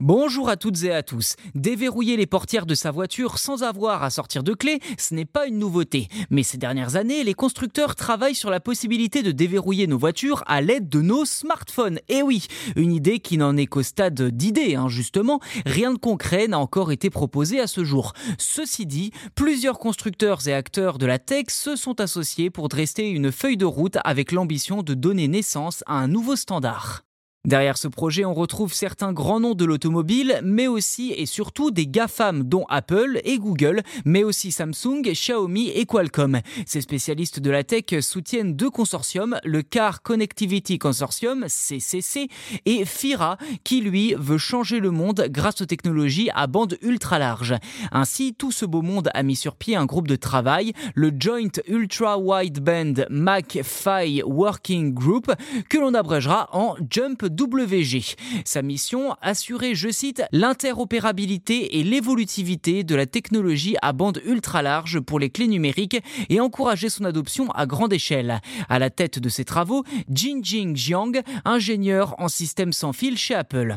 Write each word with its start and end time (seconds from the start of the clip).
Bonjour 0.00 0.50
à 0.50 0.58
toutes 0.58 0.84
et 0.84 0.92
à 0.92 1.02
tous. 1.02 1.36
Déverrouiller 1.54 2.18
les 2.18 2.26
portières 2.26 2.66
de 2.66 2.74
sa 2.74 2.90
voiture 2.90 3.38
sans 3.38 3.62
avoir 3.62 4.02
à 4.02 4.10
sortir 4.10 4.42
de 4.42 4.52
clé, 4.52 4.78
ce 4.98 5.14
n'est 5.14 5.24
pas 5.24 5.46
une 5.46 5.58
nouveauté. 5.58 6.08
Mais 6.28 6.42
ces 6.42 6.58
dernières 6.58 6.96
années, 6.96 7.24
les 7.24 7.32
constructeurs 7.32 7.94
travaillent 7.94 8.34
sur 8.34 8.50
la 8.50 8.60
possibilité 8.60 9.22
de 9.22 9.32
déverrouiller 9.32 9.86
nos 9.86 9.96
voitures 9.96 10.44
à 10.46 10.60
l'aide 10.60 10.90
de 10.90 11.00
nos 11.00 11.24
smartphones. 11.24 11.98
Et 12.10 12.20
oui, 12.20 12.46
une 12.76 12.92
idée 12.92 13.20
qui 13.20 13.38
n'en 13.38 13.56
est 13.56 13.64
qu'au 13.64 13.82
stade 13.82 14.20
d'idée, 14.20 14.74
hein, 14.74 14.88
justement. 14.88 15.40
Rien 15.64 15.94
de 15.94 15.98
concret 15.98 16.46
n'a 16.46 16.58
encore 16.58 16.92
été 16.92 17.08
proposé 17.08 17.58
à 17.58 17.66
ce 17.66 17.82
jour. 17.82 18.12
Ceci 18.36 18.84
dit, 18.84 19.12
plusieurs 19.34 19.78
constructeurs 19.78 20.46
et 20.46 20.52
acteurs 20.52 20.98
de 20.98 21.06
la 21.06 21.18
tech 21.18 21.46
se 21.48 21.74
sont 21.74 22.02
associés 22.02 22.50
pour 22.50 22.68
dresser 22.68 23.04
une 23.04 23.32
feuille 23.32 23.56
de 23.56 23.64
route 23.64 23.96
avec 24.04 24.30
l'ambition 24.30 24.82
de 24.82 24.92
donner 24.92 25.26
naissance 25.26 25.82
à 25.86 25.94
un 25.94 26.06
nouveau 26.06 26.36
standard. 26.36 27.05
Derrière 27.46 27.78
ce 27.78 27.86
projet, 27.86 28.24
on 28.24 28.34
retrouve 28.34 28.74
certains 28.74 29.12
grands 29.12 29.38
noms 29.38 29.54
de 29.54 29.64
l'automobile, 29.64 30.40
mais 30.42 30.66
aussi 30.66 31.12
et 31.16 31.26
surtout 31.26 31.70
des 31.70 31.86
GAFAM, 31.86 32.42
dont 32.42 32.64
Apple 32.68 33.20
et 33.22 33.38
Google, 33.38 33.82
mais 34.04 34.24
aussi 34.24 34.50
Samsung, 34.50 35.02
Xiaomi 35.04 35.68
et 35.68 35.86
Qualcomm. 35.86 36.40
Ces 36.66 36.80
spécialistes 36.80 37.38
de 37.38 37.50
la 37.52 37.62
tech 37.62 37.84
soutiennent 38.00 38.56
deux 38.56 38.68
consortiums, 38.68 39.38
le 39.44 39.62
Car 39.62 40.02
Connectivity 40.02 40.78
Consortium, 40.80 41.44
CCC, 41.46 42.26
et 42.64 42.84
FIRA, 42.84 43.38
qui 43.62 43.80
lui 43.80 44.14
veut 44.18 44.38
changer 44.38 44.80
le 44.80 44.90
monde 44.90 45.28
grâce 45.30 45.60
aux 45.60 45.66
technologies 45.66 46.30
à 46.34 46.48
bande 46.48 46.76
ultra 46.82 47.20
large. 47.20 47.54
Ainsi, 47.92 48.34
tout 48.34 48.50
ce 48.50 48.66
beau 48.66 48.82
monde 48.82 49.08
a 49.14 49.22
mis 49.22 49.36
sur 49.36 49.54
pied 49.54 49.76
un 49.76 49.86
groupe 49.86 50.08
de 50.08 50.16
travail, 50.16 50.72
le 50.96 51.12
Joint 51.16 51.60
Ultra 51.68 52.18
Wideband 52.18 53.06
Mac-Fi 53.08 54.22
Working 54.24 54.92
Group, 54.92 55.32
que 55.68 55.78
l'on 55.78 55.94
abrégera 55.94 56.48
en 56.50 56.74
JUMP 56.90 57.35
WG. 57.38 58.16
Sa 58.44 58.62
mission, 58.62 59.14
assurer, 59.20 59.74
je 59.74 59.90
cite, 59.90 60.22
l'interopérabilité 60.32 61.78
et 61.78 61.82
l'évolutivité 61.82 62.84
de 62.84 62.94
la 62.94 63.06
technologie 63.06 63.76
à 63.82 63.92
bande 63.92 64.20
ultra 64.24 64.62
large 64.62 65.00
pour 65.00 65.18
les 65.18 65.30
clés 65.30 65.48
numériques 65.48 66.02
et 66.28 66.40
encourager 66.40 66.88
son 66.88 67.04
adoption 67.04 67.50
à 67.52 67.66
grande 67.66 67.92
échelle. 67.92 68.40
À 68.68 68.78
la 68.78 68.90
tête 68.90 69.18
de 69.18 69.28
ces 69.28 69.44
travaux, 69.44 69.84
Jinjing 70.10 70.76
Jiang, 70.76 71.12
ingénieur 71.44 72.14
en 72.18 72.28
système 72.28 72.72
sans 72.72 72.92
fil 72.92 73.16
chez 73.16 73.34
Apple. 73.34 73.76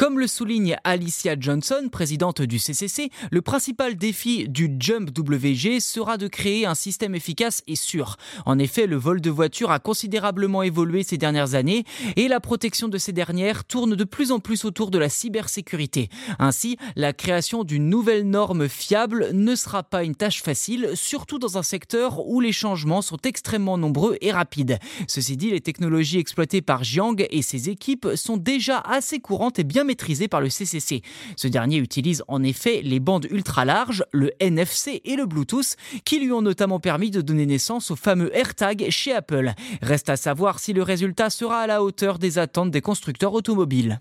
Comme 0.00 0.18
le 0.18 0.26
souligne 0.26 0.78
Alicia 0.82 1.36
Johnson, 1.38 1.90
présidente 1.92 2.40
du 2.40 2.58
CCC, 2.58 3.10
le 3.30 3.42
principal 3.42 3.96
défi 3.96 4.48
du 4.48 4.74
Jump 4.78 5.10
WG 5.14 5.78
sera 5.78 6.16
de 6.16 6.26
créer 6.26 6.64
un 6.64 6.74
système 6.74 7.14
efficace 7.14 7.62
et 7.66 7.76
sûr. 7.76 8.16
En 8.46 8.58
effet, 8.58 8.86
le 8.86 8.96
vol 8.96 9.20
de 9.20 9.28
voitures 9.28 9.70
a 9.70 9.78
considérablement 9.78 10.62
évolué 10.62 11.02
ces 11.02 11.18
dernières 11.18 11.54
années 11.54 11.84
et 12.16 12.28
la 12.28 12.40
protection 12.40 12.88
de 12.88 12.96
ces 12.96 13.12
dernières 13.12 13.64
tourne 13.64 13.94
de 13.94 14.04
plus 14.04 14.32
en 14.32 14.38
plus 14.38 14.64
autour 14.64 14.90
de 14.90 14.96
la 14.96 15.10
cybersécurité. 15.10 16.08
Ainsi, 16.38 16.78
la 16.96 17.12
création 17.12 17.62
d'une 17.62 17.90
nouvelle 17.90 18.26
norme 18.26 18.70
fiable 18.70 19.28
ne 19.34 19.54
sera 19.54 19.82
pas 19.82 20.02
une 20.02 20.14
tâche 20.14 20.42
facile, 20.42 20.92
surtout 20.94 21.38
dans 21.38 21.58
un 21.58 21.62
secteur 21.62 22.26
où 22.26 22.40
les 22.40 22.52
changements 22.52 23.02
sont 23.02 23.20
extrêmement 23.24 23.76
nombreux 23.76 24.16
et 24.22 24.32
rapides. 24.32 24.78
Ceci 25.08 25.36
dit, 25.36 25.50
les 25.50 25.60
technologies 25.60 26.20
exploitées 26.20 26.62
par 26.62 26.84
Jiang 26.84 27.16
et 27.28 27.42
ses 27.42 27.68
équipes 27.68 28.08
sont 28.14 28.38
déjà 28.38 28.78
assez 28.78 29.20
courantes 29.20 29.58
et 29.58 29.64
bien 29.64 29.89
maîtrisé 29.90 30.28
par 30.28 30.40
le 30.40 30.48
CCC. 30.48 31.02
Ce 31.34 31.48
dernier 31.48 31.78
utilise 31.78 32.22
en 32.28 32.44
effet 32.44 32.80
les 32.84 33.00
bandes 33.00 33.26
ultra 33.28 33.64
larges, 33.64 34.04
le 34.12 34.30
NFC 34.38 35.02
et 35.04 35.16
le 35.16 35.26
Bluetooth, 35.26 35.74
qui 36.04 36.20
lui 36.20 36.30
ont 36.30 36.42
notamment 36.42 36.78
permis 36.78 37.10
de 37.10 37.20
donner 37.20 37.44
naissance 37.44 37.90
au 37.90 37.96
fameux 37.96 38.30
AirTag 38.36 38.86
chez 38.90 39.12
Apple. 39.12 39.52
Reste 39.82 40.08
à 40.08 40.16
savoir 40.16 40.60
si 40.60 40.72
le 40.72 40.84
résultat 40.84 41.28
sera 41.28 41.62
à 41.62 41.66
la 41.66 41.82
hauteur 41.82 42.20
des 42.20 42.38
attentes 42.38 42.70
des 42.70 42.80
constructeurs 42.80 43.34
automobiles. 43.34 44.00